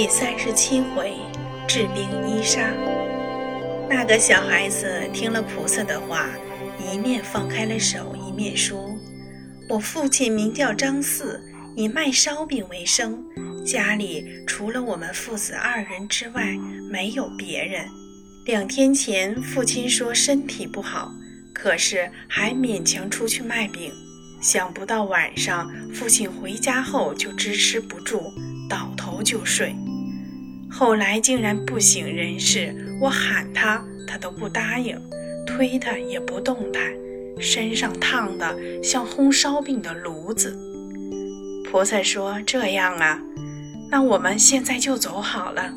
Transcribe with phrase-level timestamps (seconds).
[0.00, 1.12] 第三十七回，
[1.68, 2.72] 治病医杀。
[3.86, 6.26] 那个小孩子听了菩萨的话，
[6.90, 8.96] 一面放开了手，一面说
[9.68, 11.38] ：“我父亲名叫张四，
[11.76, 13.22] 以卖烧饼为生，
[13.62, 16.56] 家里除了我们父子二人之外，
[16.90, 17.84] 没有别人。
[18.46, 21.12] 两天前，父亲说身体不好，
[21.52, 23.92] 可是还勉强出去卖饼。
[24.40, 28.32] 想不到晚上，父亲回家后就支持不住。”
[28.70, 29.74] 倒头就睡，
[30.70, 32.74] 后来竟然不省人事。
[33.00, 34.96] 我喊他，他都不答应；
[35.46, 36.82] 推他也不动弹，
[37.38, 40.56] 身上烫得像烘烧饼的炉子。
[41.70, 43.20] 菩萨说：“这样啊，
[43.90, 45.72] 那我们现在就走好了。”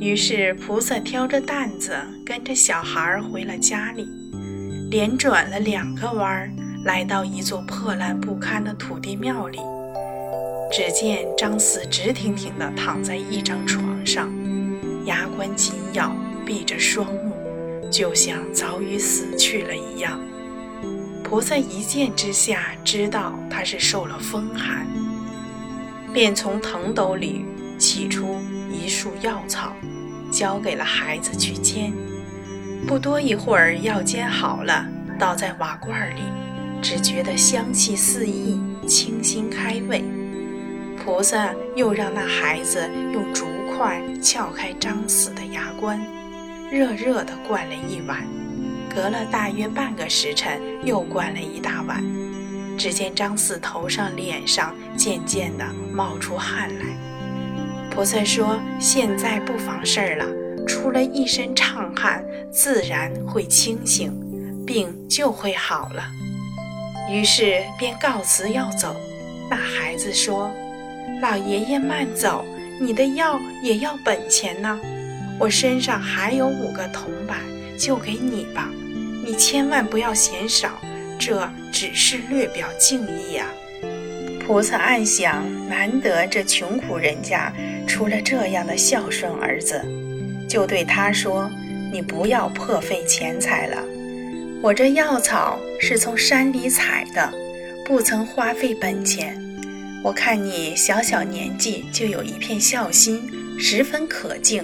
[0.00, 4.06] 于是菩萨挑着担子，跟着小孩儿回了家里，
[4.90, 6.50] 连转了两个弯儿，
[6.84, 9.58] 来到一座破烂不堪的土地庙里。
[10.70, 14.30] 只见张四直挺挺地躺在一张床上，
[15.04, 16.14] 牙关紧咬，
[16.44, 17.32] 闭着双目，
[17.90, 20.20] 就像早已死去了一样。
[21.22, 24.86] 菩萨一见之下，知道他是受了风寒，
[26.12, 27.44] 便从藤斗里
[27.78, 29.72] 取出一束药草，
[30.30, 31.92] 交给了孩子去煎。
[32.86, 34.86] 不多一会儿，药煎好了，
[35.18, 36.22] 倒在瓦罐里，
[36.82, 40.04] 只觉得香气四溢，清新开胃。
[41.06, 46.04] 菩萨又让那孩子用竹筷撬开张四的牙关，
[46.68, 48.26] 热热的灌了一碗。
[48.92, 52.02] 隔了大约半个时辰，又灌了一大碗。
[52.76, 56.84] 只见张四头上、脸上渐渐地冒出汗来。
[57.88, 60.26] 菩萨说：“现在不妨事儿了，
[60.66, 64.12] 出了一身畅汗，自然会清醒，
[64.66, 66.02] 病就会好了。”
[67.08, 68.96] 于是便告辞要走。
[69.48, 70.50] 那孩子说。
[71.20, 72.44] 老爷爷慢走，
[72.80, 74.80] 你的药也要本钱呢。
[75.38, 77.38] 我身上还有五个铜板，
[77.78, 78.70] 就给你吧。
[79.24, 80.70] 你千万不要嫌少，
[81.18, 83.46] 这只是略表敬意呀。
[84.46, 87.52] 菩萨暗想：难得这穷苦人家
[87.86, 89.84] 出了这样的孝顺儿子，
[90.48, 91.50] 就对他说
[91.92, 93.82] ：“你不要破费钱财了。
[94.62, 97.32] 我这药草是从山里采的，
[97.84, 99.36] 不曾花费本钱。”
[100.04, 103.20] 我看你小小年纪就有一片孝心，
[103.58, 104.62] 十分可敬。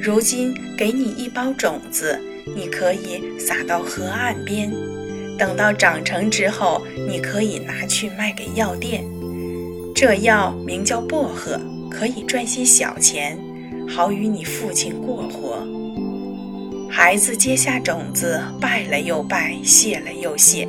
[0.00, 2.18] 如今给你一包种子，
[2.54, 4.72] 你可以撒到河岸边，
[5.36, 9.04] 等到长成之后，你可以拿去卖给药店。
[9.92, 11.60] 这药名叫薄荷，
[11.90, 13.36] 可以赚些小钱，
[13.88, 15.66] 好与你父亲过活。
[16.88, 20.68] 孩子接下种子，拜了又拜，谢了又谢。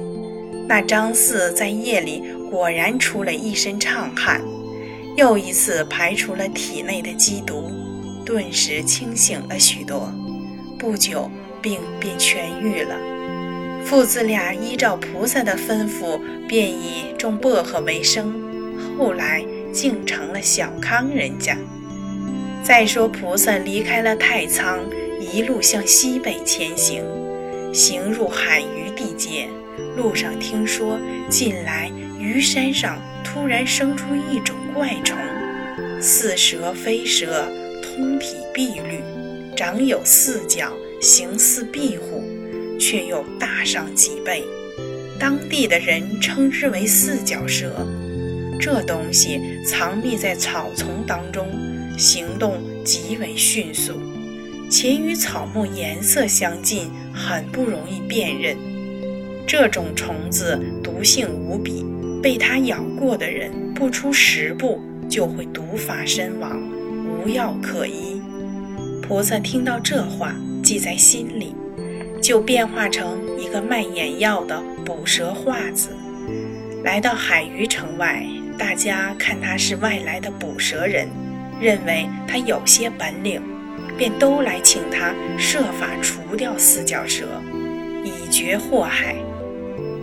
[0.68, 2.24] 那张四在夜里。
[2.51, 4.41] 果然出了一身畅汗，
[5.16, 7.72] 又一次排除了体内的积毒，
[8.25, 10.13] 顿时清醒了许多。
[10.78, 11.31] 不久，
[11.62, 12.97] 病便痊愈了。
[13.85, 18.34] 父子俩依照菩萨的吩咐，便以种薄荷为生，
[18.97, 19.41] 后来
[19.72, 21.57] 竟成了小康人家。
[22.62, 24.78] 再说，菩萨离开了太仓，
[25.22, 27.01] 一路向西北前行，
[27.73, 29.47] 行入海隅地界，
[29.97, 31.00] 路上听说
[31.30, 31.92] 近来。
[32.19, 35.18] 鱼山上突然生出一种怪虫，
[36.00, 37.47] 似蛇非蛇，
[37.81, 39.03] 通体碧绿，
[39.56, 40.72] 长有四角，
[41.02, 42.24] 形似壁虎，
[42.80, 44.44] 却又大上几倍。
[45.19, 47.88] 当地的人称之为四脚蛇。
[48.59, 51.48] 这东西藏匿在草丛当中，
[51.98, 54.00] 行动极为迅速，
[54.69, 58.56] 且与草木颜色相近，很不容易辨认。
[59.51, 61.85] 这种虫子毒性无比。
[62.23, 64.79] 被它咬过的人，不出十步
[65.09, 66.57] 就会毒发身亡，
[67.06, 68.22] 无药可医。
[69.01, 71.53] 菩萨听到这话，记在心里，
[72.22, 75.89] 就变化成一个卖眼药的捕蛇画子，
[76.86, 78.25] 来到海隅城外。
[78.57, 81.09] 大家看他是外来的捕蛇人，
[81.59, 83.42] 认为他有些本领，
[83.97, 87.25] 便都来请他设法除掉四脚蛇，
[88.06, 89.13] 以绝祸害。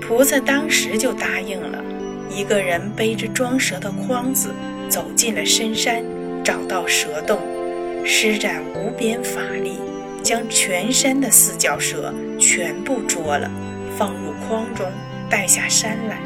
[0.08, 1.84] 菩萨当时就答应了。
[2.30, 4.54] 一个人背着装蛇的筐子
[4.88, 6.02] 走进了深山，
[6.42, 7.38] 找到蛇洞，
[8.06, 9.72] 施展无边法力，
[10.22, 13.50] 将全山的四脚蛇全部捉了，
[13.98, 14.90] 放入筐中，
[15.28, 16.18] 带下山来。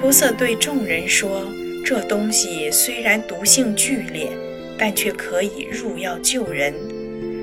[0.00, 1.46] 菩萨对众人说
[1.84, 4.30] ：“这东西虽然毒性剧烈，
[4.78, 6.72] 但却可以入药救人，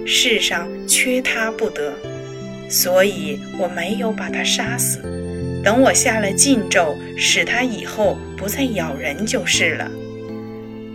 [0.04, 1.94] 世上缺它不得，
[2.68, 5.00] 所以我没有把它杀死。”
[5.64, 9.90] 等我下了禁咒，使它以后不再咬人就是了。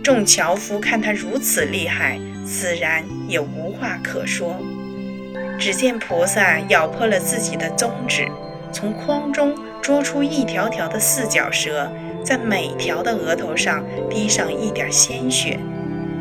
[0.03, 4.59] 众樵夫看他如此厉害，自然也无话可说。
[5.57, 8.27] 只见菩萨咬破了自己的中指，
[8.71, 11.89] 从筐中捉出一条条的四脚蛇，
[12.23, 15.57] 在每条的额头上滴上一点鲜血，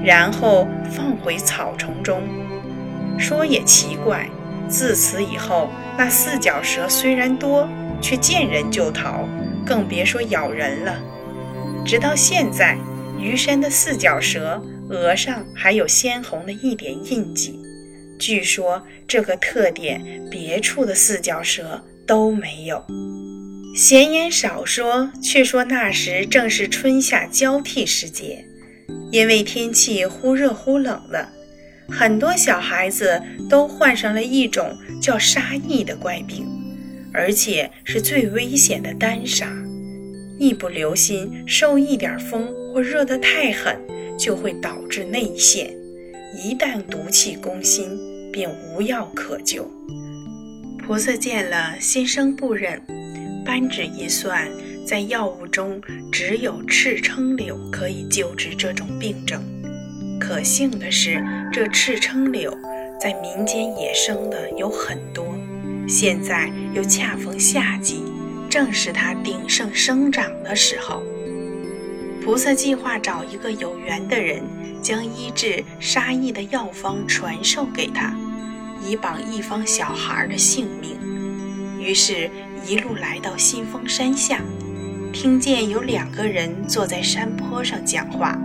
[0.05, 2.23] 然后放回草丛中。
[3.19, 4.29] 说也奇怪，
[4.69, 5.69] 自此以后，
[5.99, 7.69] 那四脚蛇虽然多，
[8.03, 9.27] 却见人就逃，
[9.65, 11.01] 更别说咬人了。
[11.87, 12.77] 直到现在，
[13.19, 14.61] 余山的四脚蛇
[14.91, 17.59] 额上还有鲜红的一点印记。
[18.19, 20.01] 据说这个特点，
[20.31, 22.85] 别处的四脚蛇都没有。
[23.75, 28.45] 闲言少说，却说那时正是春夏交替时节，
[29.11, 31.27] 因为天气忽热忽冷的，
[31.89, 36.47] 很多小孩子都患上了一种叫沙溢的怪病，
[37.13, 39.53] 而且是最危险的单杀。
[40.39, 43.77] 一不留心，受一点风或热得太狠，
[44.19, 45.73] 就会导致内陷。
[46.35, 48.13] 一旦毒气攻心。
[48.33, 49.71] 便无药可救。
[50.79, 52.81] 菩萨见了，心生不忍，
[53.45, 54.49] 扳指一算，
[54.87, 55.79] 在药物中
[56.11, 59.43] 只有赤撑柳可以救治这种病症。
[60.19, 61.23] 可幸的是，
[61.53, 62.57] 这赤撑柳
[62.99, 65.32] 在民间野生的有很多，
[65.89, 68.03] 现在又恰逢夏季，
[68.49, 71.03] 正是它鼎盛生长的时候。
[72.25, 74.43] 菩萨计划找一个有缘的人，
[74.81, 78.15] 将医治沙溢的药方传授给他。
[78.85, 80.97] 以保一方小孩的性命，
[81.81, 82.31] 于是，
[82.67, 84.41] 一路来到新丰山下，
[85.13, 88.37] 听见有两个人坐在山坡上讲话。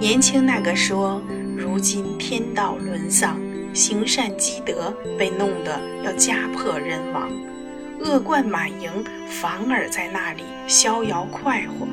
[0.00, 1.20] 年轻那个说
[1.56, 3.36] ：“如今天道沦丧，
[3.74, 7.30] 行善积德被弄得要家破人亡，
[8.00, 8.90] 恶贯满盈，
[9.28, 11.86] 反而在那里逍遥快活。”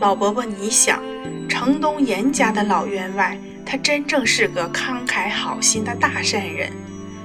[0.00, 1.02] 老伯伯，你想，
[1.48, 3.38] 城东严家的老员外。
[3.70, 6.72] 他真正是个慷慨好心的大善人，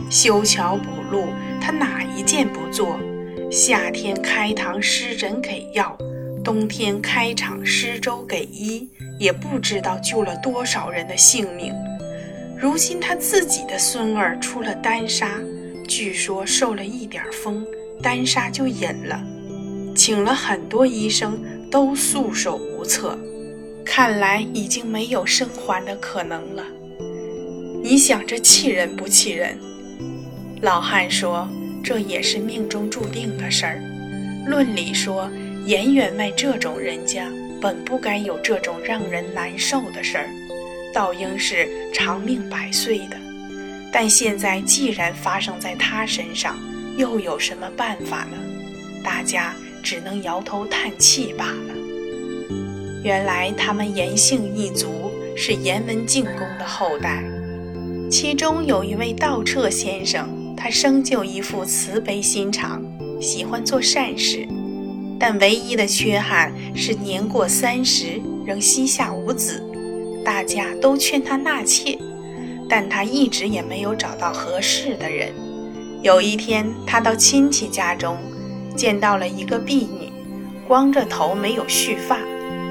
[0.10, 1.28] 修桥补路，
[1.62, 3.00] 他哪一件不做？
[3.50, 5.98] 夏天开堂施诊给药，
[6.44, 11.74] 冬天开场施粥给医，也不知道救了多少人的性命。
[12.58, 15.40] 如今他自己的孙儿出了丹砂，
[15.88, 17.66] 据说受了一点风，
[18.02, 19.22] 丹砂就隐了，
[19.96, 21.40] 请了很多医生，
[21.70, 23.18] 都束手无策。
[23.86, 26.64] 看来已经没有生还的可能了。
[27.84, 29.58] 你想这气人不气人？
[30.62, 31.46] 老汉说
[31.84, 33.82] ：“这也是命中注定的事儿。
[34.48, 35.30] 论理说，
[35.66, 37.30] 严员外这种人家
[37.60, 40.30] 本不该有这种让人难受的事儿，
[40.94, 43.18] 倒应是长命百岁的。
[43.92, 46.58] 但现在既然发生在他身上，
[46.98, 48.38] 又有什么办法呢？
[49.04, 49.54] 大家
[49.84, 51.74] 只能摇头叹气罢了。”
[53.04, 57.22] 原来他们严姓一族是严文敬公的后代，
[58.10, 62.82] 其中有一位道彻先生，他生就一副慈悲心肠，
[63.20, 64.48] 喜欢做善事，
[65.20, 69.62] 但唯一的缺憾是年过三十仍膝下无子，
[70.24, 71.98] 大家都劝他纳妾，
[72.70, 75.34] 但他一直也没有找到合适的人。
[76.02, 78.18] 有一天，他到亲戚家中，
[78.76, 80.12] 见到了一个婢女，
[80.68, 82.20] 光着头，没有蓄发。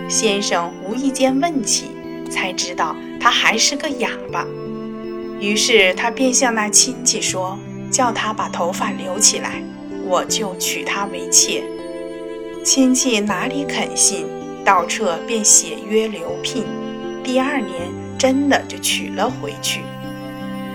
[0.08, 1.86] 先生无意间问起，
[2.30, 4.46] 才知道他还是个哑巴。
[5.40, 7.58] 于是他便向那亲戚说
[7.90, 9.62] ：“叫他把头发留起来，
[10.06, 11.64] 我就娶她为妾。”
[12.64, 14.26] 亲戚哪里肯信？
[14.64, 16.64] 道彻便写约留聘。
[17.24, 19.80] 第二年真的就娶了回去。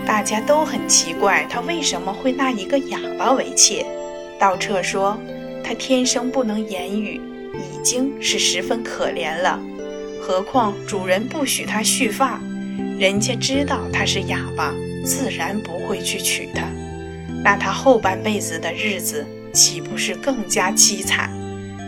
[0.05, 3.85] 大家都很奇怪，他为什么会纳一个哑巴为妾？
[4.39, 5.17] 道彻说
[5.63, 7.19] ：“他天生不能言语。”
[7.57, 9.59] 已经是十分可怜了，
[10.21, 12.39] 何况主人不许他蓄发，
[12.99, 16.67] 人家知道他是哑巴，自然不会去娶她。
[17.43, 21.31] 那他后半辈子的日子岂不是更加凄惨？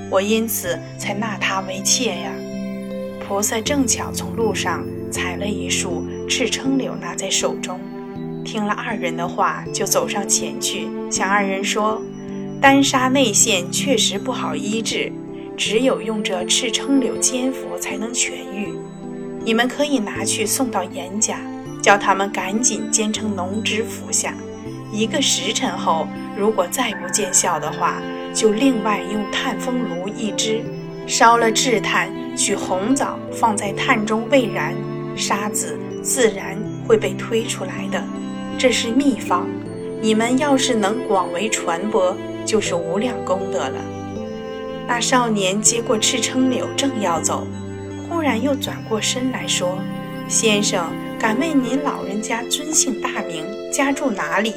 [0.09, 2.31] 我因此才纳他为妾呀。
[3.29, 7.79] 菩萨正巧从路上采了一束赤撑柳，拿在手中，
[8.43, 12.01] 听了二人的话，就走上前去，向二人说
[12.59, 15.13] ：“丹砂内陷确实不好医治。”
[15.55, 18.74] 只有用这赤撑柳煎服才能痊愈，
[19.45, 21.39] 你们可以拿去送到严家，
[21.83, 24.33] 叫他们赶紧煎成浓汁服下。
[24.91, 28.01] 一个时辰后，如果再不见效的话，
[28.33, 30.63] 就另外用炭风炉一支，
[31.09, 34.75] 烧了炙炭，取红枣放在炭中未燃，
[35.15, 36.55] 沙子自然
[36.87, 37.99] 会被推出来的。
[38.59, 39.47] 这是秘方，
[39.99, 43.83] 你们要是能广为传播，就是无量功德了。
[44.87, 47.47] 那少年接过赤撑柳，正要走，
[48.07, 49.79] 忽然又转过身来说
[50.29, 50.85] ：“先生，
[51.17, 54.53] 敢问您老人家尊姓大名，家住哪里？”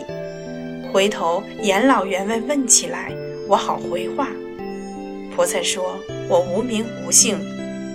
[0.92, 3.10] 回头严老员外问起来，
[3.48, 4.28] 我好回话。
[5.34, 5.98] 菩萨说
[6.28, 7.38] ：“我无名无姓，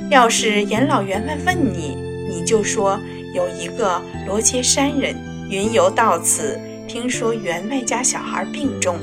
[0.09, 2.99] 要是阎老员外问你，你就说
[3.33, 5.15] 有一个罗切山人
[5.49, 8.97] 云游到此，听说员外家小孩病重，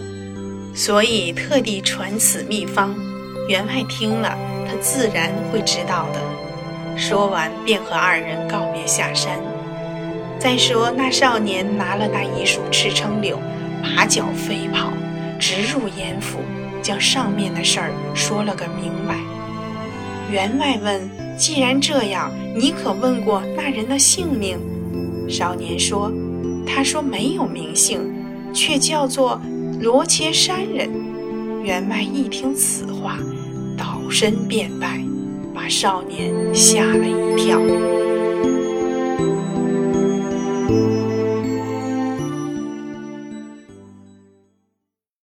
[0.75, 2.95] 所以特地传此秘方。
[3.49, 4.37] 员外听了，
[4.67, 6.21] 他自然会知道的。”
[6.97, 9.39] 说完，便和二人告别下山。
[10.39, 13.39] 再说那少年拿了那一束赤撑柳，
[13.83, 14.93] 拔脚飞跑，
[15.39, 16.39] 直入严府。
[16.85, 19.17] 将上面的事儿说了个明白。
[20.31, 21.01] 员外问
[21.39, 24.59] ：“既然这样，你可问过那人的姓名？”
[25.27, 26.13] 少年说
[26.67, 28.13] ：“他说没有名姓，
[28.53, 29.41] 却叫做
[29.81, 30.91] 罗切山人。”
[31.65, 33.17] 员外一听此话，
[33.79, 35.01] 倒身便拜，
[35.55, 37.59] 把少年吓了一跳。